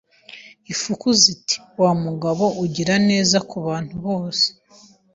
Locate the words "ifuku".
0.73-1.07